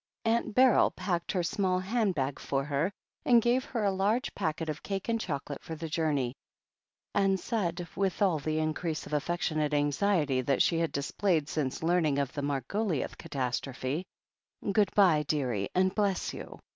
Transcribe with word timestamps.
Aunt 0.25 0.55
Beryl 0.55 0.89
packed 0.89 1.31
her 1.33 1.43
small 1.43 1.77
hand 1.77 2.15
bag 2.15 2.39
for 2.39 2.63
her 2.63 2.91
and 3.23 3.39
gave 3.39 3.63
her 3.65 3.83
a 3.83 3.91
large 3.91 4.33
packet 4.33 4.67
of 4.67 4.81
cake 4.81 5.09
and 5.09 5.21
chocolate 5.21 5.61
for 5.61 5.75
the 5.75 5.87
journey, 5.87 6.33
and 7.13 7.39
said, 7.39 7.87
with 7.95 8.19
all 8.19 8.39
the 8.39 8.57
increase 8.57 9.05
of 9.05 9.13
affectionate 9.13 9.75
anxiety 9.75 10.41
that 10.41 10.63
she 10.63 10.79
had 10.79 10.91
displayed 10.91 11.47
since 11.47 11.83
learning 11.83 12.17
of 12.17 12.33
the 12.33 12.41
Margoliouth 12.41 13.15
catastrophe: 13.19 14.03
"Good 14.71 14.91
bye, 14.95 15.21
dearie, 15.27 15.69
and 15.75 15.93
bless 15.93 16.33
you. 16.33 16.57